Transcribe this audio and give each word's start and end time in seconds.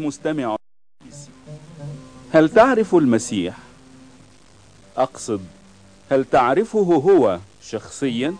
المستمع 0.00 0.56
هل 2.32 2.48
تعرف 2.48 2.94
المسيح؟ 2.94 3.58
أقصد 4.96 5.40
هل 6.10 6.24
تعرفه 6.24 6.78
هو 6.78 7.38
شخصيا؟ 7.62 8.34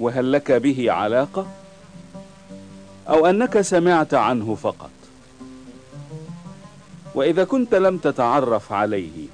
وهل 0.00 0.32
لك 0.32 0.52
به 0.52 0.92
علاقة؟ 0.92 1.46
أو 3.08 3.26
أنك 3.26 3.60
سمعت 3.60 4.14
عنه 4.14 4.54
فقط؟ 4.54 4.90
وإذا 7.14 7.44
كنت 7.44 7.74
لم 7.74 7.98
تتعرف 7.98 8.72
عليه 8.72 9.26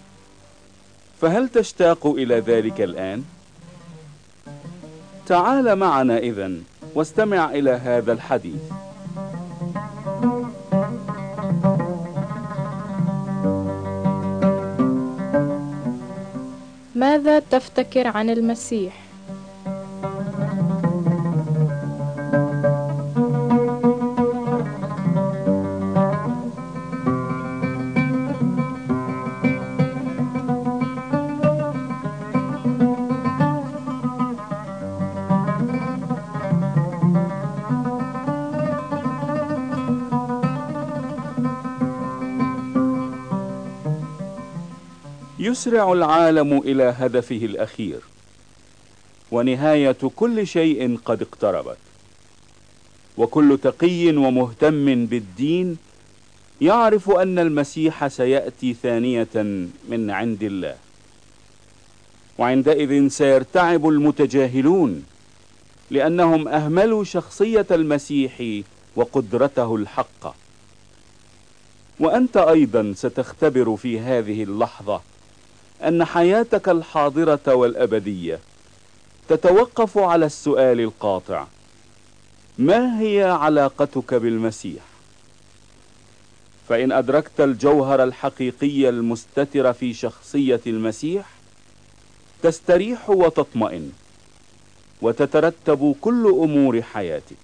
فهل 1.20 1.48
تشتاق 1.48 2.06
إلى 2.06 2.41
ذلك 2.41 2.80
الآن؟ 2.80 3.25
تعال 5.27 5.77
معنا 5.77 6.19
إذن 6.19 6.62
واستمع 6.95 7.51
إلى 7.51 7.70
هذا 7.70 8.12
الحديث 8.12 8.81
ماذا 17.12 17.39
تفتكر 17.39 18.07
عن 18.09 18.30
المسيح؟ 18.30 19.12
يسرع 45.53 45.92
العالم 45.92 46.58
إلى 46.58 46.95
هدفه 46.98 47.36
الأخير. 47.36 48.00
ونهاية 49.31 49.97
كل 50.17 50.47
شيء 50.47 50.98
قد 51.05 51.22
اقتربت. 51.22 51.77
وكل 53.19 53.58
تقي 53.62 54.17
ومهتم 54.17 55.06
بالدين 55.06 55.78
يعرف 56.61 57.11
أن 57.11 57.39
المسيح 57.39 58.08
سيأتي 58.08 58.75
ثانية 58.75 59.28
من 59.89 60.11
عند 60.11 60.42
الله. 60.42 60.77
وعندئذ 62.39 63.08
سيرتعب 63.08 63.89
المتجاهلون 63.89 65.05
لأنهم 65.91 66.48
أهملوا 66.48 67.05
شخصية 67.05 67.67
المسيح 67.70 68.62
وقدرته 68.97 69.77
الحقة. 69.77 70.34
وأنت 72.00 72.36
أيضا 72.36 72.92
ستختبر 72.97 73.77
في 73.77 74.00
هذه 74.00 74.42
اللحظة 74.42 75.11
أن 75.83 76.05
حياتك 76.05 76.69
الحاضرة 76.69 77.55
والأبدية 77.55 78.38
تتوقف 79.28 79.98
على 79.98 80.27
السؤال 80.27 80.80
القاطع. 80.80 81.47
ما 82.58 83.00
هي 83.00 83.22
علاقتك 83.24 84.14
بالمسيح؟ 84.14 84.83
فإن 86.68 86.92
أدركت 86.92 87.40
الجوهر 87.40 88.02
الحقيقي 88.02 88.89
المستتر 88.89 89.73
في 89.73 89.95
شخصية 89.95 90.61
المسيح 90.67 91.27
تستريح 92.42 93.11
وتطمئن 93.11 93.92
وتترتب 95.02 95.96
كل 96.01 96.27
أمور 96.27 96.83
حياتك. 96.83 97.36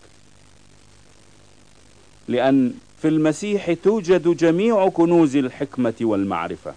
لأن 2.29 2.75
في 3.03 3.09
المسيح 3.09 3.73
توجد 3.73 4.29
جميع 4.37 4.89
كنوز 4.89 5.37
الحكمة 5.37 5.95
والمعرفة. 6.01 6.75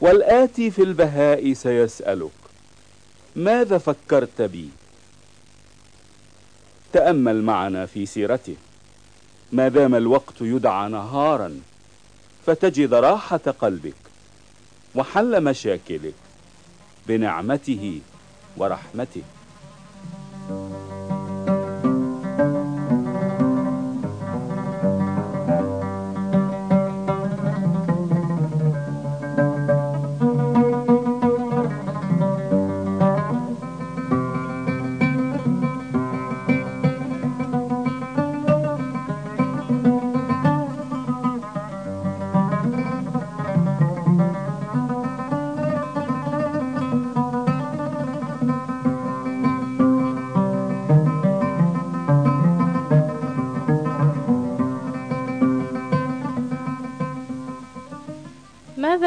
والآتي 0.00 0.70
في 0.70 0.82
البهاء 0.82 1.52
سيسألك 1.52 2.30
ماذا 3.36 3.78
فكرت 3.78 4.42
بي؟ 4.42 4.68
تأمل 6.92 7.42
معنا 7.42 7.86
في 7.86 8.06
سيرته 8.06 8.56
ما 9.52 9.68
دام 9.68 9.94
الوقت 9.94 10.34
يدعى 10.40 10.88
نهارا 10.88 11.60
فتجد 12.46 12.94
راحة 12.94 13.36
قلبك 13.36 13.94
وحل 14.94 15.44
مشاكلك 15.44 16.14
بنعمته 17.06 18.00
ورحمته. 18.56 19.22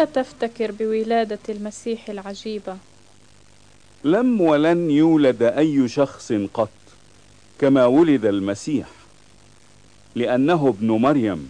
تفتكر 0.05 0.71
بولادة 0.71 1.39
المسيح 1.49 2.09
العجيبة؟ 2.09 2.77
لم 4.03 4.41
ولن 4.41 4.91
يولد 4.91 5.43
أي 5.43 5.87
شخص 5.87 6.33
قط 6.53 6.69
كما 7.59 7.85
ولد 7.85 8.25
المسيح 8.25 8.87
لأنه 10.15 10.67
ابن 10.67 10.91
مريم 10.91 11.49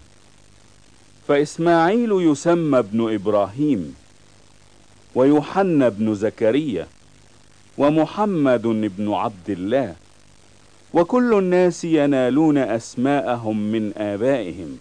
فإسماعيل 1.27 2.11
يسمى 2.11 2.79
ابن 2.79 3.13
إبراهيم 3.13 3.95
ويوحنا 5.15 5.87
ابن 5.87 6.15
زكريا 6.15 6.87
ومحمد 7.77 8.65
ابن 8.65 9.13
عبد 9.13 9.49
الله 9.49 9.95
وكل 10.93 11.33
الناس 11.33 11.83
ينالون 11.83 12.57
أسماءهم 12.57 13.57
من 13.59 13.93
آبائهم 13.97 14.77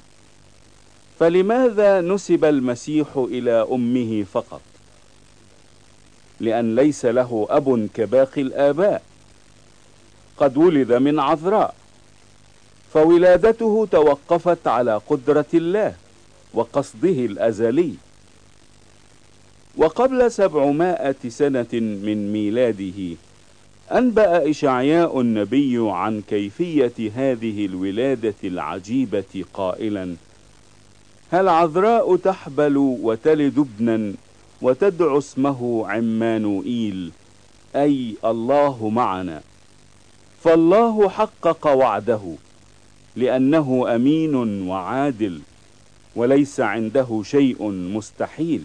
فلماذا 1.18 2.00
نسب 2.00 2.44
المسيح 2.44 3.06
إلى 3.16 3.66
أمه 3.72 4.24
فقط؟ 4.32 4.60
لأن 6.40 6.76
ليس 6.76 7.04
له 7.04 7.46
أب 7.50 7.88
كباقي 7.94 8.40
الآباء. 8.40 9.02
قد 10.36 10.56
ولد 10.56 10.92
من 10.92 11.20
عذراء. 11.20 11.74
فولادته 12.92 13.88
توقفت 13.90 14.66
على 14.66 15.00
قدرة 15.08 15.46
الله 15.54 15.94
وقصده 16.54 17.08
الأزلي. 17.10 17.94
وقبل 19.76 20.32
سبعمائة 20.32 21.28
سنة 21.28 21.72
من 21.72 22.32
ميلاده 22.32 23.16
أنبأ 23.92 24.50
إشعياء 24.50 25.20
النبي 25.20 25.76
عن 25.78 26.22
كيفية 26.28 27.12
هذه 27.16 27.66
الولادة 27.66 28.34
العجيبة 28.44 29.44
قائلا 29.54 30.16
هل 31.30 31.48
عذراء 31.48 32.16
تحبل 32.16 32.76
وتلد 32.76 33.58
ابنا 33.58 34.12
وتدعو 34.62 35.18
اسمه 35.18 35.88
عمانوئيل؟ 35.88 37.10
أي 37.76 38.14
الله 38.24 38.88
معنا. 38.88 39.42
فالله 40.44 41.08
حقق 41.08 41.66
وعده 41.66 42.20
لأنه 43.16 43.94
أمين 43.94 44.34
وعادل 44.68 45.40
وليس 46.16 46.60
عنده 46.60 47.22
شيء 47.24 47.70
مستحيل. 47.70 48.62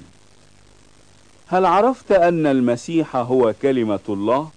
هل 1.48 1.65
عرفت 1.65 2.12
أن 2.12 2.48
المسيح 2.48 3.15
هو 3.15 3.54
كلمة 3.62 4.00
الله؟ 4.10 4.50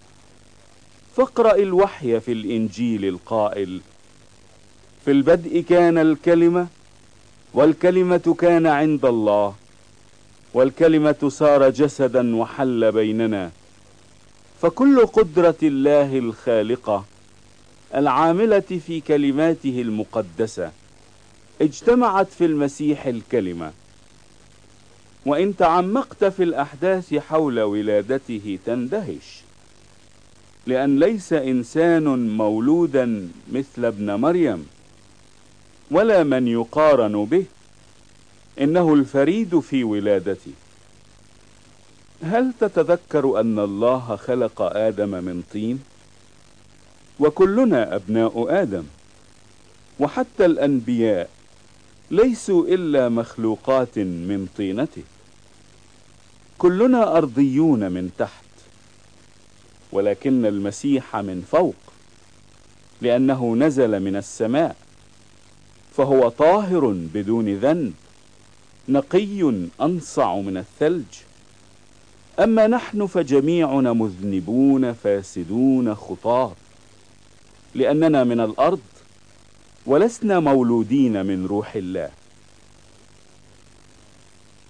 فاقرأ 1.16 1.54
الوحي 1.54 2.20
في 2.20 2.32
الإنجيل 2.32 3.04
القائل 3.04 3.80
في 5.04 5.10
البدء 5.10 5.60
كان 5.68 5.98
الكلمة 5.98 6.66
والكلمة 7.56 8.36
كان 8.38 8.66
عند 8.66 9.04
الله 9.04 9.54
والكلمة 10.54 11.28
صار 11.28 11.70
جسدا 11.70 12.36
وحل 12.36 12.92
بيننا. 12.92 13.50
فكل 14.62 15.06
قدرة 15.06 15.56
الله 15.62 16.18
الخالقة 16.18 17.04
العاملة 17.94 18.60
في 18.86 19.00
كلماته 19.00 19.82
المقدسة 19.82 20.70
اجتمعت 21.60 22.28
في 22.38 22.44
المسيح 22.44 23.06
الكلمة. 23.06 23.72
وإن 25.26 25.56
تعمقت 25.56 26.24
في 26.24 26.42
الأحداث 26.42 27.14
حول 27.14 27.60
ولادته 27.60 28.58
تندهش 28.66 29.40
لأن 30.66 30.98
ليس 30.98 31.32
إنسان 31.32 32.36
مولودا 32.36 33.28
مثل 33.52 33.84
ابن 33.84 34.14
مريم. 34.14 34.66
ولا 35.90 36.22
من 36.24 36.48
يقارن 36.48 37.24
به 37.24 37.44
إنه 38.60 38.94
الفريد 38.94 39.60
في 39.60 39.84
ولادته 39.84 40.52
هل 42.22 42.52
تتذكر 42.60 43.40
أن 43.40 43.58
الله 43.58 44.16
خلق 44.16 44.62
آدم 44.62 45.08
من 45.08 45.42
طين؟ 45.52 45.82
وكلنا 47.20 47.94
أبناء 47.94 48.62
آدم. 48.62 48.84
وحتى 50.00 50.46
الأنبياء 50.46 51.30
ليسوا 52.10 52.66
إلا 52.66 53.08
مخلوقات 53.08 53.98
من 53.98 54.48
طينته. 54.56 55.02
كلنا 56.58 57.16
أرضيون 57.16 57.92
من 57.92 58.10
تحت 58.18 58.44
ولكن 59.92 60.46
المسيح 60.46 61.16
من 61.16 61.46
فوق 61.50 61.74
لأنه 63.02 63.56
نزل 63.56 64.00
من 64.00 64.16
السماء. 64.16 64.76
فهو 65.96 66.28
طاهر 66.28 66.94
بدون 67.14 67.54
ذنب 67.54 67.92
نقي 68.88 69.66
أنصع 69.80 70.36
من 70.36 70.56
الثلج. 70.56 71.04
أما 72.38 72.66
نحن 72.66 73.06
فجميعنا 73.06 73.92
مذنبون 73.92 74.92
فاسدون 74.92 75.94
خطاة 75.94 76.52
لأننا 77.74 78.24
من 78.24 78.40
الأرض 78.40 78.80
ولسنا 79.86 80.40
مولودين 80.40 81.26
من 81.26 81.46
روح 81.46 81.76
الله. 81.76 82.10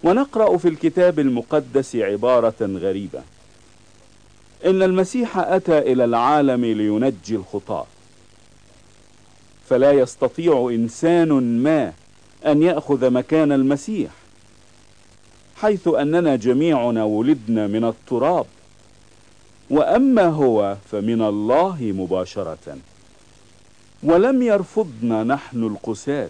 ونقرأ 0.05 0.57
في 0.57 0.69
الكتاب 0.69 1.19
المقدس 1.19 1.97
عبارة 1.97 2.55
غريبة. 2.61 3.23
إن 4.65 4.83
المسيح 4.83 5.39
أتى 5.39 5.79
إلى 5.79 6.05
العالم 6.05 6.65
لينجي 6.65 7.37
الخطاة. 7.37 7.87
فلا 9.69 9.93
يستطيع 9.93 10.71
إنسان 10.73 11.63
ما 11.63 11.93
أن 12.47 12.63
يأخذ 12.63 13.11
مكان 13.11 13.53
المسيح 13.53 14.11
حيث 15.57 15.89
أننا 15.89 16.37
جميعنا 16.37 17.05
ولدنا 17.05 17.67
من 17.67 17.85
التراب 17.85 18.47
وأما 19.71 20.27
هو 20.27 20.77
فمن 20.91 21.23
الله 21.23 21.77
مباشرة. 21.81 22.79
ولم 24.03 24.43
يرفضنا 24.43 25.25
نحن 25.25 25.65
القساة 25.65 26.29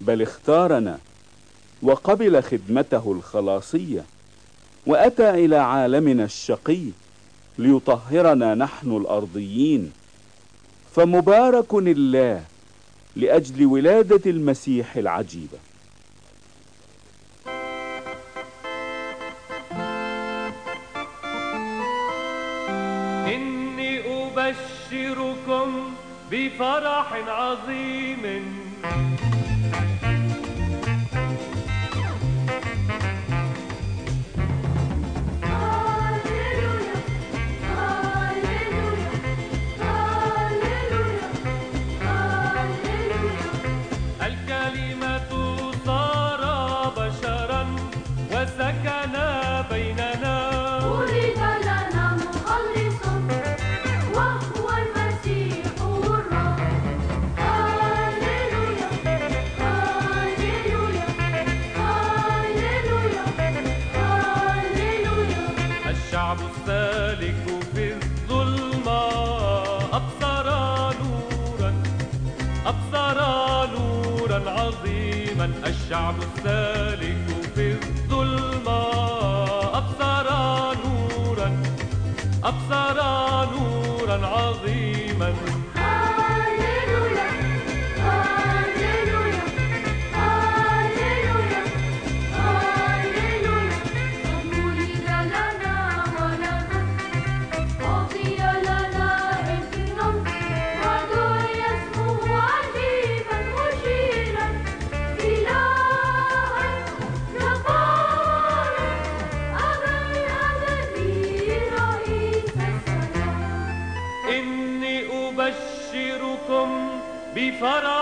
بل 0.00 0.22
اختارنا 0.22 0.98
وقبل 1.82 2.42
خدمته 2.42 3.12
الخلاصية 3.12 4.04
وأتى 4.86 5.30
إلى 5.30 5.56
عالمنا 5.56 6.24
الشقي 6.24 6.84
ليطهرنا 7.58 8.54
نحن 8.54 8.96
الأرضيين. 8.96 9.92
فمبارك 10.94 11.74
الله 11.74 12.42
لأجل 13.16 13.66
ولادة 13.66 14.30
المسيح 14.30 14.96
العجيبة. 14.96 15.58
إني 23.26 24.00
أبشركم 24.26 25.68
بفرح 26.30 27.12
عظيم. 27.28 28.44
job 75.90 76.16
of 76.18 76.38
study 76.38 77.19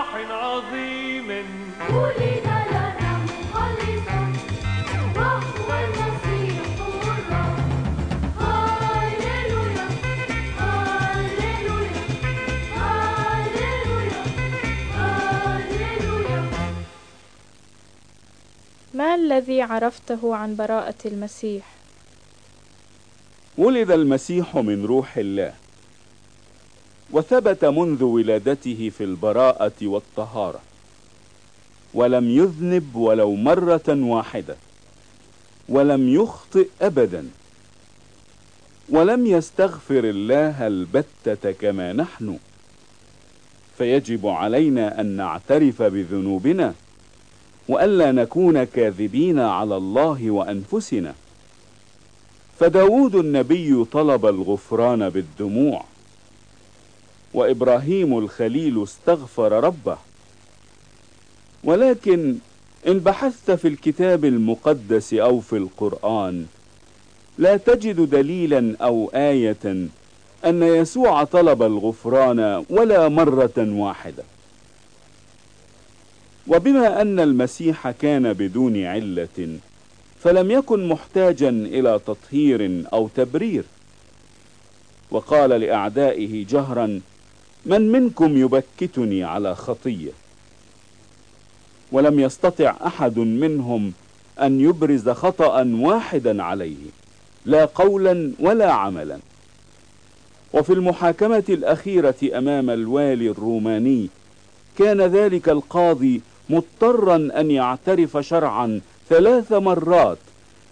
بفرح 0.09 0.31
عظيم. 0.31 1.29
ولد 1.91 2.47
لنا 2.47 3.19
مخلصا 3.25 4.33
وهو 5.17 5.69
المسيح 5.85 6.65
الرب 6.81 7.59
هاليلويا 8.41 9.89
هاليلويا 10.59 12.03
هاليلويا 12.77 14.23
هاليلويا 14.95 16.43
ما 18.95 19.15
الذي 19.15 19.63
عرفته 19.63 20.37
عن 20.37 20.57
براءة 20.57 20.95
المسيح؟ 21.05 21.65
ولد 23.59 23.91
المسيح 23.91 24.57
من 24.57 24.85
روح 24.87 25.17
الله. 25.17 25.55
وثبت 27.13 27.65
منذ 27.65 28.03
ولادته 28.03 28.91
في 28.99 29.05
البراءة 29.05 29.73
والطهارة 29.83 30.61
ولم 31.95 32.31
يذنب 32.31 32.97
ولو 32.97 33.35
مرة 33.35 33.89
واحدة 33.89 34.57
ولم 35.69 36.09
يخطئ 36.09 36.69
أبدا 36.83 37.29
ولم 38.89 39.27
يستغفر 39.27 40.05
الله 40.05 40.67
البتة 40.67 41.53
كما 41.53 41.93
نحن. 41.93 42.39
فيجب 43.79 44.27
علينا 44.27 45.01
أن 45.01 45.07
نعترف 45.07 45.83
بذنوبنا 45.83 46.75
وألا 47.69 48.13
نكون 48.13 48.65
كاذبين 48.65 49.39
على 49.39 49.77
الله 49.77 50.31
وأنفسنا. 50.31 51.15
فداود 52.59 53.15
النبي 53.15 53.85
طلب 53.85 54.27
الغفران 54.27 55.09
بالدموع 55.09 55.85
وإبراهيم 57.35 58.19
الخليل 58.19 58.83
استغفر 58.83 59.53
ربه. 59.53 59.99
ولكن 61.65 62.37
إن 62.89 62.99
بحثت 62.99 63.51
في 63.51 63.69
الكتاب 63.69 64.25
المقدس 64.25 65.15
أو 65.15 65.41
في 65.41 65.57
القرآن 65.57 66.47
لا 67.39 67.57
تجد 67.57 68.11
دليلا 68.11 68.77
أو 68.81 69.11
آية 69.15 69.89
أن 70.45 70.63
يسوع 70.63 71.25
طلب 71.25 71.63
الغفران 71.63 72.65
ولا 72.71 73.09
مرة 73.09 73.53
واحدة. 73.59 74.23
وبما 76.47 77.03
أن 77.03 77.21
المسيح 77.21 77.91
كان 77.91 78.33
بدون 78.33 78.85
علة 78.85 79.59
فلم 80.21 80.51
يكن 80.51 80.89
محتاجا 80.89 81.49
إلى 81.49 82.01
تطهير 82.07 82.85
أو 82.93 83.09
تبرير. 83.17 83.65
وقال 85.11 85.51
لأعدائه 85.51 86.47
جهرا 86.51 87.01
من 87.67 87.93
منكم 87.93 88.37
يبكتني 88.37 89.25
على 89.25 89.55
خطية؟ 89.55 90.11
ولم 91.93 92.21
يستطع 92.21 92.77
أحد 92.87 93.19
منهم 93.19 93.93
أن 94.43 94.61
يبرز 94.61 95.09
خطأ 95.09 95.65
واحدا 95.79 96.43
عليه 96.43 96.87
لا 97.47 97.65
قولا 97.65 98.33
ولا 98.41 98.73
عملا. 98.73 99.19
وفي 100.53 100.73
المحاكمة 100.73 101.45
الأخيرة 101.49 102.15
أمام 102.35 102.71
الوالي 102.71 103.31
الروماني 103.31 104.09
كان 104.79 105.01
ذلك 105.01 105.49
القاضي 105.49 106.21
مضطرا 106.51 107.17
أن 107.17 107.51
يعترف 107.51 108.17
شرعا 108.19 108.81
ثلاث 109.09 109.53
مرات 109.53 110.19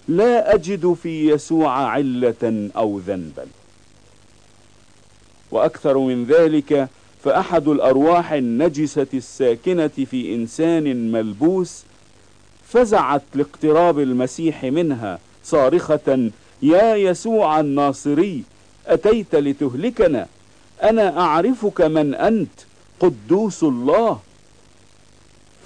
لا 0.09 0.55
أجد 0.55 0.93
في 1.03 1.31
يسوع 1.31 1.71
علة 1.71 2.71
أو 2.77 2.99
ذنبا. 2.99 3.47
وأكثر 5.51 5.99
من 5.99 6.25
ذلك 6.25 6.89
فأحد 7.25 7.69
الأرواح 7.69 8.33
النجسه 8.33 9.07
الساكنة 9.15 9.89
في 9.89 10.35
إنسان 10.35 11.13
ملبوس 11.13 11.83
فزعت 12.69 13.23
لاقتراب 13.35 13.99
المسيح 13.99 14.65
منها 14.65 15.19
صارخة 15.45 16.31
يا 16.63 16.95
يسوع 16.95 17.61
الناصري 17.61 18.43
أتيت 18.87 19.35
لتهلكنا 19.35 20.27
أنا 20.83 21.21
أعرفك 21.21 21.81
من 21.81 22.15
أنت 22.15 22.51
قدوس 23.01 23.63
الله. 23.63 24.21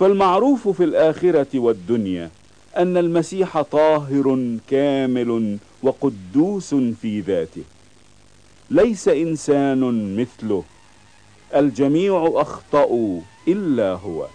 فالمعروف 0.00 0.68
في 0.68 0.84
الآخرة 0.84 1.46
والدنيا 1.54 2.30
أن 2.76 2.96
المسيح 2.96 3.60
طاهر 3.62 4.56
كامل 4.70 5.58
وقدوس 5.82 6.75
في 6.75 7.20
ذاته. 7.20 7.62
ليس 8.70 9.08
إنسان 9.08 10.16
مثله. 10.16 10.64
الجميع 11.54 12.32
أخطأوا 12.34 13.20
إلا 13.48 13.92
هو. 13.92 14.26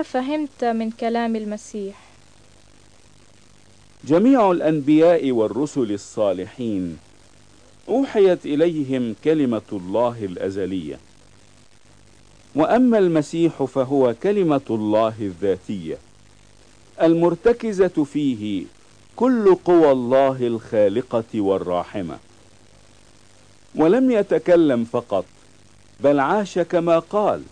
ماذا 0.00 0.08
فهمت 0.08 0.64
من 0.64 0.90
كلام 0.90 1.36
المسيح. 1.36 1.94
جميع 4.04 4.50
الأنبياء 4.50 5.30
والرسل 5.30 5.92
الصالحين 5.92 6.98
أوحيت 7.88 8.46
إليهم 8.46 9.14
كلمة 9.24 9.68
الله 9.72 10.24
الأزلية. 10.24 10.98
وأما 12.54 12.98
المسيح 12.98 13.62
فهو 13.64 14.14
كلمة 14.22 14.60
الله 14.70 15.14
الذاتية 15.20 15.98
المرتكزة 17.02 18.04
فيه 18.04 18.64
كل 19.16 19.54
قوى 19.64 19.92
الله 19.92 20.36
الخالقة 20.40 21.40
والراحمة. 21.40 22.18
ولم 23.74 24.10
يتكلم 24.10 24.84
فقط 24.84 25.24
بل 26.00 26.20
عاش 26.20 26.58
كما 26.58 26.98
قال 26.98 27.42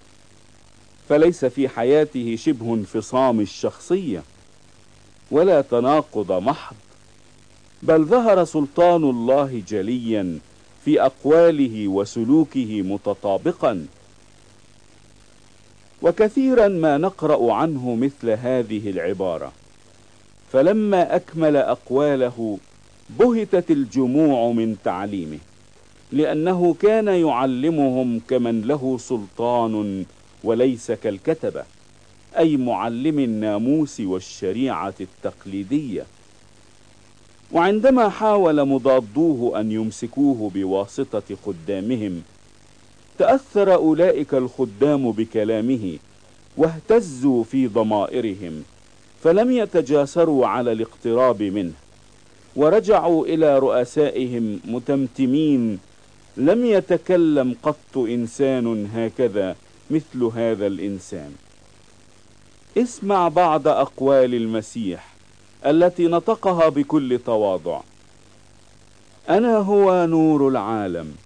فليس 1.08 1.44
في 1.44 1.68
حياته 1.68 2.36
شبه 2.36 2.74
انفصام 2.74 3.40
الشخصية 3.40 4.22
ولا 5.30 5.60
تناقض 5.60 6.32
محض 6.32 6.76
بل 7.82 8.04
ظهر 8.04 8.44
سلطان 8.44 9.04
الله 9.04 9.62
جليا 9.68 10.38
في 10.84 11.02
أقواله 11.02 11.88
وسلوكه 11.88 12.82
متطابقا. 12.82 13.86
وكثيرا 16.02 16.68
ما 16.68 16.98
نقرأ 16.98 17.52
عنه 17.52 17.94
مثل 17.94 18.30
هذه 18.30 18.90
العبارة. 18.90 19.52
فلما 20.52 21.16
أكمل 21.16 21.56
أقواله 21.56 22.58
بهتت 23.10 23.70
الجموع 23.70 24.52
من 24.52 24.76
تعليمه 24.84 25.38
لأنه 26.12 26.74
كان 26.80 27.08
يعلمهم 27.08 28.20
كمن 28.28 28.62
له 28.62 28.98
سلطان 29.00 30.04
وليس 30.44 30.92
كالكتبة 30.92 31.64
أي 32.38 32.56
معلم 32.56 33.18
الناموس 33.18 34.00
والشريعة 34.00 34.94
التقليدية. 35.00 36.04
وعندما 37.52 38.08
حاول 38.08 38.64
مضادوه 38.64 39.60
أن 39.60 39.72
يمسكوه 39.72 40.50
بواسطة 40.54 41.36
خدامهم 41.46 42.22
تأثر 43.18 43.74
أولئك 43.74 44.34
الخدام 44.34 45.12
بكلامه 45.12 45.98
واهتزوا 46.56 47.44
في 47.44 47.66
ضمائرهم 47.66 48.62
فلم 49.22 49.52
يتجاسروا 49.52 50.46
على 50.46 50.72
الاقتراب 50.72 51.42
منه. 51.42 51.72
ورجعوا 52.56 53.26
إلى 53.26 53.58
رؤسائهم 53.58 54.60
متمتمين 54.64 55.78
لم 56.36 56.66
يتكلم 56.66 57.56
قط 57.62 57.96
إنسان 57.96 58.88
هكذا 58.94 59.56
مثل 59.90 60.24
هذا 60.24 60.66
الإنسان. 60.66 61.34
اسمع 62.78 63.28
بعض 63.28 63.68
أقوال 63.68 64.34
المسيح 64.34 65.14
التي 65.66 66.06
نطقها 66.06 66.68
بكل 66.68 67.18
تواضع. 67.26 67.80
أنا 69.28 69.56
هو 69.56 70.06
نور 70.06 70.48
العالم. 70.48 71.16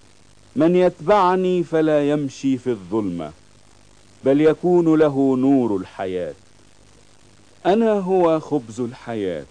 من 0.56 0.76
يتبعني 0.76 1.64
فلا 1.64 2.10
يمشي 2.10 2.58
في 2.58 2.70
الظلمة 2.70 3.32
بل 4.24 4.40
يكون 4.40 4.98
له 4.98 5.36
نور 5.36 5.76
الحياة. 5.76 6.34
أنا 7.66 7.92
هو 7.92 8.40
خبز 8.40 8.80
الحياة. 8.80 9.44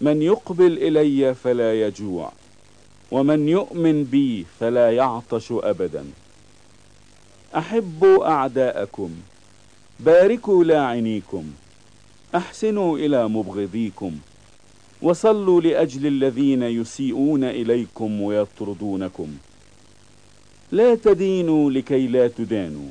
من 0.00 0.22
يقبل 0.22 0.72
إلي 0.72 1.34
فلا 1.34 1.86
يجوع 1.86 2.32
ومن 3.10 3.48
يؤمن 3.48 4.04
بي 4.04 4.46
فلا 4.60 4.96
يعطش 4.96 5.52
أبدا. 5.52 6.04
أحبوا 7.54 8.28
أعداءكم 8.28 9.10
باركوا 10.00 10.64
لاعنيكم 10.64 11.44
أحسنوا 12.34 12.98
إلى 12.98 13.28
مبغضيكم 13.28 14.12
وصلوا 15.02 15.60
لأجل 15.60 16.06
الذين 16.06 16.62
يسيئون 16.62 17.44
إليكم 17.44 18.20
ويطردونكم. 18.20 19.28
لا 20.72 20.94
تدينوا 20.94 21.70
لكي 21.70 22.06
لا 22.06 22.28
تدانوا 22.28 22.88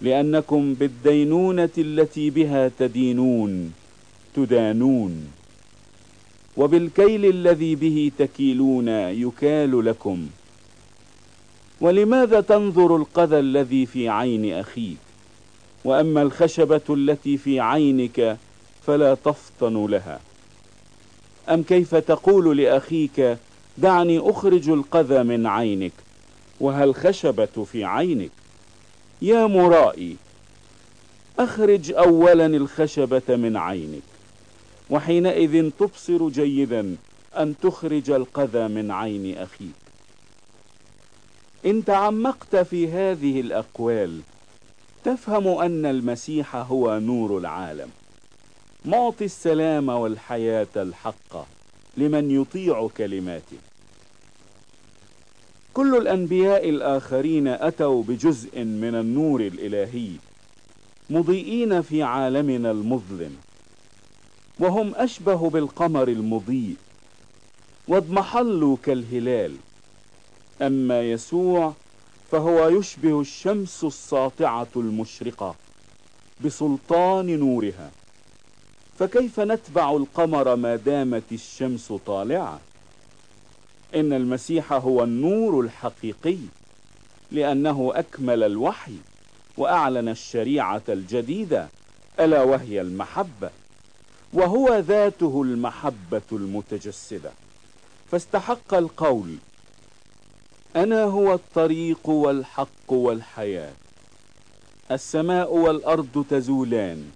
لأنكم 0.00 0.74
بالدينونة 0.74 1.70
التي 1.78 2.30
بها 2.30 2.70
تدينون 2.78 3.72
تدانون. 4.36 5.26
وبالكيل 6.56 7.26
الذي 7.26 7.74
به 7.74 8.12
تكيلون 8.18 8.88
يكال 8.88 9.84
لكم. 9.84 10.28
ولماذا 11.82 12.40
تنظر 12.40 12.96
القذى 12.96 13.38
الذي 13.38 13.86
في 13.86 14.08
عين 14.08 14.54
أخيك؟ 14.54 14.96
وأما 15.84 16.22
الخشبة 16.22 16.80
التي 16.90 17.36
في 17.36 17.60
عينك 17.60 18.36
فلا 18.86 19.14
تفطن 19.14 19.86
لها. 19.86 20.20
أم 21.48 21.62
كيف 21.62 21.94
تقول 21.94 22.56
لأخيك 22.56 23.38
دعني 23.78 24.18
أخرج 24.30 24.68
القذى 24.68 25.22
من 25.22 25.46
عينك 25.46 25.92
وهل 26.60 26.94
خشبة 26.94 27.66
في 27.72 27.84
عينك؟ 27.84 28.30
يا 29.22 29.46
مرائي 29.46 30.16
أخرج 31.38 31.92
أولا 31.92 32.46
الخشبة 32.46 33.36
من 33.36 33.56
عينك 33.56 34.02
وحينئذ 34.90 35.70
تبصر 35.78 36.28
جيدا 36.28 36.96
أن 37.36 37.54
تخرج 37.62 38.10
القذى 38.10 38.68
من 38.68 38.90
عين 38.90 39.38
أخيك. 39.38 39.81
إن 41.66 41.84
تعمقت 41.84 42.56
في 42.56 42.88
هذه 42.88 43.40
الأقوال 43.40 44.20
تفهم 45.04 45.48
أن 45.48 45.86
المسيح 45.86 46.56
هو 46.56 46.98
نور 46.98 47.38
العالم. 47.38 47.90
معطي 48.84 49.24
السلام 49.24 49.88
والحياة 49.88 50.66
الحقة 50.76 51.46
لمن 51.96 52.30
يطيع 52.30 52.88
كلماته. 52.96 53.56
كل 55.74 55.96
الأنبياء 55.96 56.68
الآخرين 56.68 57.48
أتوا 57.48 58.02
بجزء 58.02 58.64
من 58.64 58.94
النور 58.94 59.40
الإلهي 59.40 60.10
مضيئين 61.10 61.82
في 61.82 62.02
عالمنا 62.02 62.70
المظلم 62.70 63.36
وهم 64.58 64.94
أشبه 64.94 65.50
بالقمر 65.50 66.08
المضيء 66.08 66.76
واضمحلوا 67.88 68.76
كالهلال. 68.82 69.56
أما 70.62 71.02
يسوع 71.02 71.72
فهو 72.30 72.68
يشبه 72.68 73.20
الشمس 73.20 73.84
الساطعة 73.84 74.68
المشرقة 74.76 75.54
بسلطان 76.44 77.38
نورها. 77.38 77.90
فكيف 78.98 79.40
نتبع 79.40 79.90
القمر 79.90 80.56
ما 80.56 80.76
دامت 80.76 81.32
الشمس 81.32 81.92
طالعة؟ 82.06 82.60
إن 83.94 84.12
المسيح 84.12 84.72
هو 84.72 85.04
النور 85.04 85.60
الحقيقي 85.60 86.36
لأنه 87.32 87.92
أكمل 87.94 88.42
الوحي 88.42 88.96
وأعلن 89.56 90.08
الشريعة 90.08 90.82
الجديدة 90.88 91.68
ألا 92.20 92.42
وهي 92.42 92.80
المحبة 92.80 93.50
وهو 94.32 94.78
ذاته 94.78 95.42
المحبة 95.42 96.22
المتجسدة. 96.32 97.30
فاستحق 98.10 98.74
القول 98.74 99.36
أنا 100.76 101.02
هو 101.04 101.34
الطريق 101.34 102.08
والحق 102.08 102.92
والحياة. 102.92 103.72
السماء 104.90 105.54
والأرض 105.54 106.24
تزولان 106.30 107.10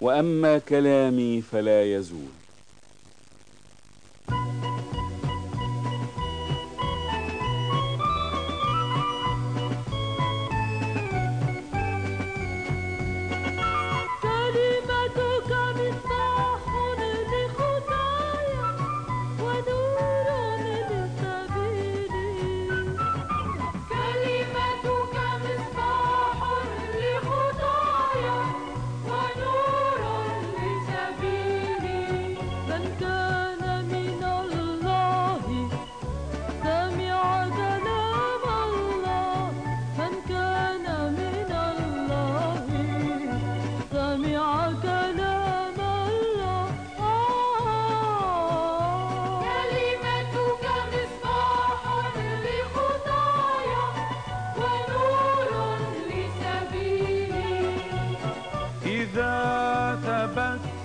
وأما 0.00 0.58
كلامي 0.58 1.42
فلا 1.52 1.84
يزول. 1.94 2.35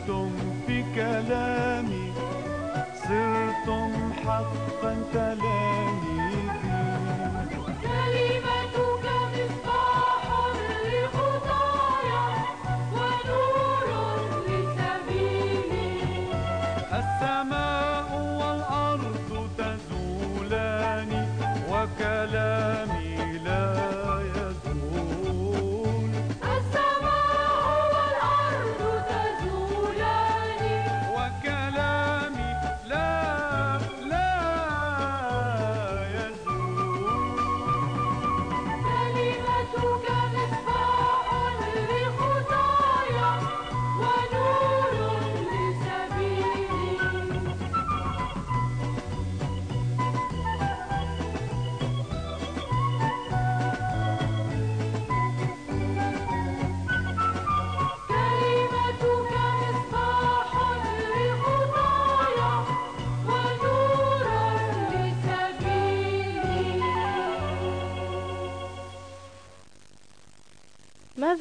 ثبتتم 0.02 0.32
في 0.68 0.84
كلامي 0.96 2.14
صرتم 2.96 4.14
حقا 4.26 4.96
تلاميذي 5.14 5.91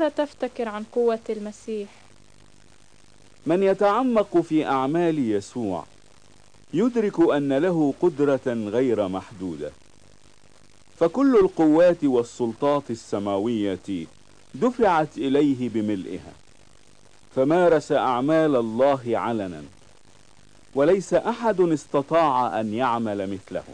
ماذا 0.01 0.25
تفتكر 0.25 0.69
عن 0.69 0.85
قوة 0.93 1.19
المسيح؟ 1.31 1.89
من 3.47 3.63
يتعمق 3.63 4.41
في 4.41 4.67
أعمال 4.67 5.19
يسوع 5.19 5.85
يدرك 6.75 7.21
أن 7.21 7.53
له 7.53 7.95
قدرة 8.01 8.41
غير 8.47 9.09
محدودة. 9.09 9.71
فكل 10.99 11.37
القوات 11.37 12.05
والسلطات 12.05 12.91
السماوية 12.91 14.07
دفعت 14.55 15.19
إليه 15.19 15.69
بملئها. 15.69 16.33
فمارس 17.37 17.93
أعمال 17.93 18.57
الله 18.57 19.01
علنا 19.07 19.63
وليس 20.75 21.15
أحد 21.15 21.61
استطاع 21.61 22.61
أن 22.61 22.75
يعمل 22.75 23.31
مثله. 23.31 23.65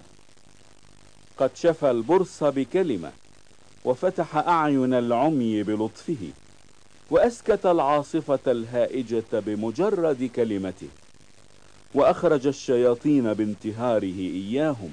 قد 1.39 1.51
شفى 1.55 1.91
البرص 1.91 2.45
بكلمة 2.45 3.13
وفتح 3.87 4.37
أعين 4.37 4.95
العمي 4.95 5.63
بلطفه 5.63 6.31
وأسكت 7.11 7.67
العاصفة 7.67 8.39
الهائجة 8.47 9.25
بمجرد 9.33 10.31
كلمته 10.37 10.89
وأخرج 11.95 12.47
الشياطين 12.47 13.35
بانتهاره 13.35 14.19
إياهم 14.19 14.91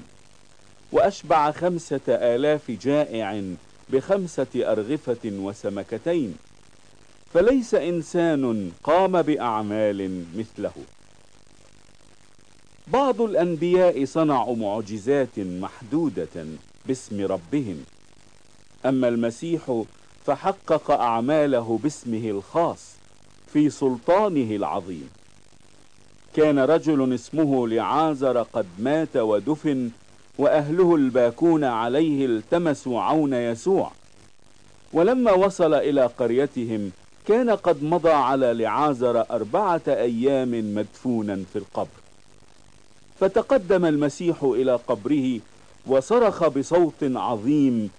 وأشبع 0.91 1.51
خمسة 1.51 2.01
آلاف 2.07 2.71
جائع 2.71 3.41
بخمسة 3.89 4.47
أرغفة 4.55 5.25
وسمكتين 5.25 6.35
فليس 7.33 7.75
إنسان 7.75 8.71
قام 8.83 9.21
بأعمال 9.21 10.25
مثله. 10.35 10.71
بعض 12.87 13.21
الأنبياء 13.21 14.05
صنعوا 14.05 14.55
معجزات 14.55 15.39
محدودة 15.39 16.45
باسم 16.85 17.25
ربهم 17.25 17.83
أما 18.85 19.07
المسيح 19.07 19.83
فحقق 20.25 20.91
أعماله 20.91 21.79
باسمه 21.83 22.29
الخاص 22.29 22.93
في 23.53 23.69
سلطانه 23.69 24.55
العظيم. 24.55 25.09
كان 26.35 26.59
رجل 26.59 27.13
اسمه 27.13 27.67
لعازر 27.67 28.41
قد 28.41 28.65
مات 28.79 29.17
ودفن 29.17 29.89
وأهله 30.37 30.95
الباكون 30.95 31.63
عليه 31.63 32.25
التمسوا 32.25 33.01
عون 33.01 33.33
يسوع. 33.33 33.91
ولما 34.93 35.31
وصل 35.31 35.73
إلى 35.73 36.05
قريتهم 36.05 36.91
كان 37.27 37.49
قد 37.49 37.83
مضى 37.83 38.11
على 38.11 38.53
لعازر 38.53 39.25
أربعة 39.31 39.81
أيام 39.87 40.75
مدفونا 40.75 41.43
في 41.53 41.59
القبر. 41.59 41.87
فتقدم 43.19 43.85
المسيح 43.85 44.43
إلى 44.43 44.75
قبره 44.87 45.39
وصرخ 45.87 46.47
بصوت 46.47 47.03
عظيم 47.03 47.89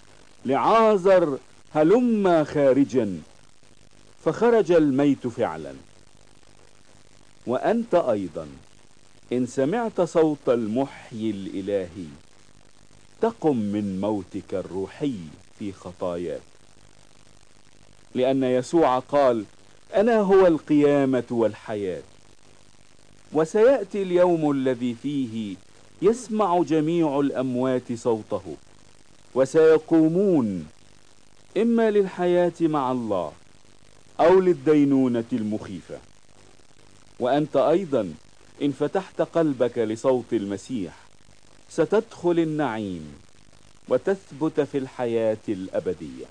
لعازر 0.46 1.38
هلما 1.74 2.44
خارجا 2.44 3.20
فخرج 4.24 4.72
الميت 4.72 5.26
فعلا. 5.26 5.74
وأنت 7.46 7.94
أيضا 7.94 8.48
إن 9.32 9.46
سمعت 9.46 10.00
صوت 10.00 10.48
المحيي 10.48 11.30
الإلهي 11.30 12.06
تقم 13.20 13.56
من 13.56 14.00
موتك 14.00 14.54
الروحي 14.54 15.14
في 15.58 15.72
خطاياك. 15.72 16.40
لأن 18.14 18.44
يسوع 18.44 18.98
قال 18.98 19.44
أنا 19.94 20.20
هو 20.20 20.46
القيامة 20.46 21.24
والحياة. 21.30 22.02
وسيأتي 23.32 24.02
اليوم 24.02 24.50
الذي 24.50 24.94
فيه 25.02 25.56
يسمع 26.02 26.62
جميع 26.62 27.20
الأموات 27.20 27.92
صوته. 27.92 28.56
وسيقومون 29.34 30.66
إما 31.56 31.90
للحياة 31.90 32.52
مع 32.60 32.92
الله 32.92 33.32
أو 34.20 34.40
للدينونة 34.40 35.24
المخيفة. 35.32 35.98
وأنت 37.20 37.56
أيضا 37.56 38.14
إن 38.62 38.72
فتحت 38.72 39.22
قلبك 39.22 39.78
لصوت 39.78 40.32
المسيح 40.32 40.96
ستدخل 41.70 42.38
النعيم 42.38 43.14
وتثبت 43.88 44.60
في 44.60 44.78
الحياة 44.78 45.38
الأبدية. 45.48 46.26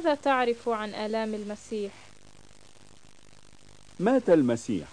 ماذا 0.00 0.14
تعرف 0.14 0.68
عن 0.68 0.94
آلام 0.94 1.34
المسيح؟ 1.34 1.92
مات 4.00 4.30
المسيح. 4.30 4.88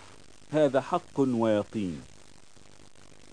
هذا 0.51 0.81
حق 0.81 1.19
ويقين. 1.19 2.01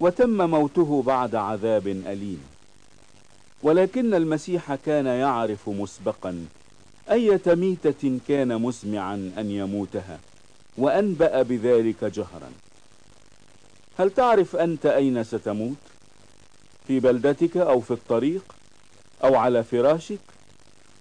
وتم 0.01 0.51
موته 0.51 1.03
بعد 1.03 1.35
عذاب 1.35 1.87
أليم. 1.87 2.45
ولكن 3.63 4.15
المسيح 4.15 4.75
كان 4.75 5.07
يعرف 5.07 5.69
مسبقا 5.69 6.47
أية 7.11 7.43
ميتة 7.47 8.19
كان 8.29 8.63
مسمعا 8.63 9.33
أن 9.39 9.51
يموتها 9.51 10.19
وأنبأ 10.79 11.43
بذلك 11.43 12.05
جهرا. 12.05 12.53
هل 13.99 14.11
تعرف 14.11 14.57
أنت 14.57 14.87
أين 14.87 15.25
ستموت؟ 15.25 15.83
في 16.87 17.01
بلدتك 17.01 17.57
أو 17.57 17.81
في 17.81 17.91
الطريق 17.91 18.55
أو 19.25 19.35
على 19.37 19.65
فراشك؟ 19.65 20.34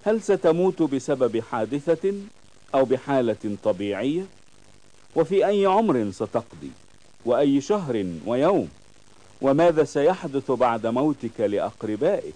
هل 0.05 0.21
ستموت 0.21 0.81
بسبب 0.81 1.43
حادثة 1.51 2.13
أو 2.75 2.85
بحالة 2.85 3.57
طبيعية؟ 3.63 4.25
وفي 5.15 5.47
أي 5.47 5.65
عمر 5.65 6.11
ستقضي؟ 6.11 6.71
وأي 7.25 7.61
شهر 7.61 8.05
ويوم؟ 8.25 8.69
وماذا 9.41 9.83
سيحدث 9.83 10.51
بعد 10.51 10.87
موتك 10.87 11.39
لأقربائك؟ 11.39 12.33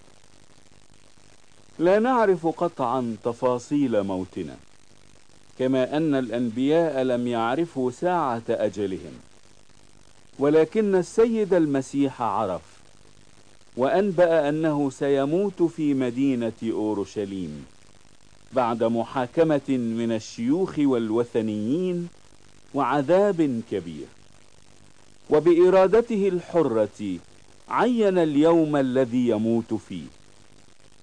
لا 1.79 1.99
نعرف 1.99 2.47
قطعا 2.47 3.15
تفاصيل 3.23 4.03
موتنا 4.03 4.55
كما 5.59 5.97
أن 5.97 6.15
الأنبياء 6.15 7.01
لم 7.03 7.27
يعرفوا 7.27 7.91
ساعة 7.91 8.43
أجلهم. 8.49 9.13
ولكن 10.39 10.95
السيد 10.95 11.53
المسيح 11.53 12.21
عرف 12.21 12.61
وأنبأ 13.77 14.49
أنه 14.49 14.89
سيموت 14.89 15.63
في 15.63 15.93
مدينة 15.93 16.53
أورشليم 16.63 17.65
بعد 18.53 18.83
محاكمة 18.83 19.69
من 19.69 20.11
الشيوخ 20.11 20.73
والوثنيين 20.79 22.07
وعذاب 22.73 23.61
كبير. 23.71 24.05
وبإرادته 25.29 26.27
الحرة 26.27 27.17
عين 27.69 28.17
اليوم 28.17 28.75
الذي 28.75 29.27
يموت 29.27 29.73
فيه 29.73 30.05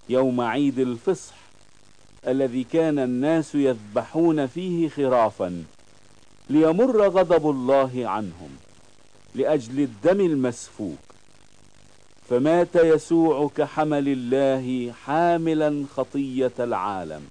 يوم 0.08 0.40
عيد 0.40 0.78
الفصح 0.78 1.34
الذي 2.26 2.64
كان 2.64 2.98
الناس 2.98 3.54
يذبحون 3.54 4.46
فيه 4.46 4.88
خرافا 4.88 5.64
ليمر 6.50 7.08
غضب 7.08 7.50
الله 7.50 8.08
عنهم 8.08 8.50
لأجل 9.34 9.80
الدم 9.80 10.20
المسفوك. 10.20 11.13
فمات 12.30 12.76
يسوع 12.76 13.50
كحمل 13.56 14.08
الله 14.08 14.92
حاملا 14.92 15.84
خطية 15.96 16.52
العالم. 16.60 17.22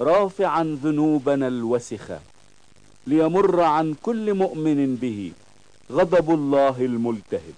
رافعا 0.00 0.78
ذنوبنا 0.84 1.48
الوسخة 1.48 2.20
ليمر 3.06 3.60
عن 3.60 3.94
كل 4.02 4.34
مؤمن 4.34 4.96
به 4.96 5.32
غضب 5.92 6.30
الله 6.30 6.84
الملتهب. 6.84 7.54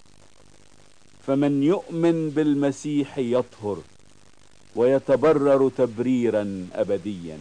فمن 1.26 1.62
يؤمن 1.62 2.30
بالمسيح 2.30 3.18
يطهر 3.18 3.78
ويتبرر 4.76 5.68
تبريرا 5.68 6.68
أبديا. 6.74 7.38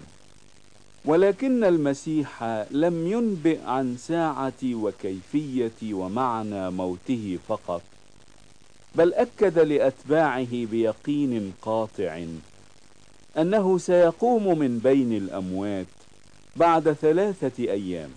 ولكن 1.06 1.64
المسيح 1.64 2.44
لم 2.72 3.08
ينبئ 3.08 3.60
عن 3.66 3.98
ساعة 3.98 4.64
وكيفية 4.64 5.94
ومعنى 5.94 6.72
موته 6.72 7.40
فقط. 7.48 7.82
بل 8.96 9.14
أكد 9.14 9.60
لأتباعه 9.60 10.66
بيقين 10.66 11.54
قاطع 11.62 12.26
أنه 13.38 13.78
سيقوم 13.78 14.60
من 14.60 14.80
بين 14.80 15.18
الأموات 15.18 15.86
بعد 16.56 16.94
ثلاثة 16.94 17.64
أيام 17.64 18.10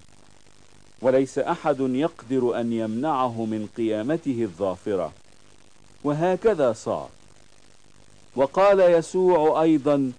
وليس 1.02 1.38
أحد 1.38 1.80
يقدر 1.80 2.61
أن 2.61 2.72
يمنعه 2.72 3.44
من 3.44 3.68
قيامته 3.76 4.42
الظافرة. 4.42 5.12
وهكذا 6.04 6.72
صار. 6.72 7.08
وقال 8.37 8.80
يسوع 8.80 9.62
أيضا 9.62 10.12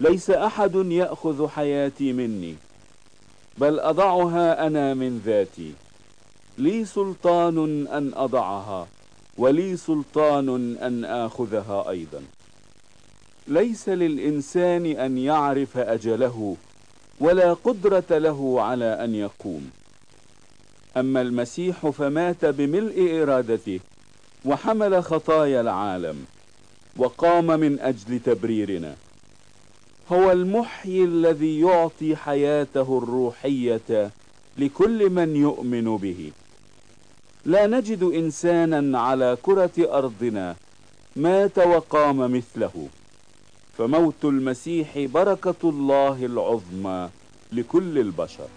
ليس 0.00 0.30
أحد 0.30 0.74
يأخذ 0.74 1.48
حياتي 1.48 2.12
مني 2.12 2.54
بل 3.58 3.80
أضعها 3.80 4.66
أنا 4.66 4.94
من 4.94 5.22
ذاتي. 5.26 5.72
لي 6.58 6.84
سلطان 6.84 7.86
أن 7.86 8.12
أضعها. 8.14 8.86
ولي 9.38 9.76
سلطان 9.76 10.76
أن 10.82 11.04
آخذها 11.04 11.90
أيضا. 11.90 12.22
ليس 13.48 13.88
للإنسان 13.88 14.86
أن 14.86 15.18
يعرف 15.18 15.78
أجله 15.78 16.56
ولا 17.20 17.54
قدرة 17.54 18.04
له 18.10 18.62
على 18.62 19.04
أن 19.04 19.14
يقوم. 19.14 19.70
أما 20.96 21.20
المسيح 21.20 21.88
فمات 21.88 22.44
بملء 22.44 23.22
إرادته 23.22 23.80
وحمل 24.44 25.04
خطايا 25.04 25.60
العالم 25.60 26.24
وقام 26.96 27.46
من 27.60 27.80
أجل 27.80 28.20
تبريرنا. 28.20 28.94
هو 30.12 30.32
المحيي 30.32 31.04
الذي 31.04 31.60
يعطي 31.60 32.16
حياته 32.16 32.98
الروحية 33.02 34.10
لكل 34.58 35.10
من 35.10 35.36
يؤمن 35.36 35.96
به. 35.96 36.30
لا 37.44 37.66
نجد 37.66 38.02
إنسانا 38.02 39.00
على 39.00 39.36
كرة 39.42 39.70
أرضنا 39.78 40.56
مات 41.16 41.58
وقام 41.58 42.32
مثله 42.36 42.88
فموت 43.78 44.24
المسيح 44.24 44.98
بركة 44.98 45.62
الله 45.64 46.26
العظمى 46.26 47.08
لكل 47.52 47.98
البشر. 47.98 48.48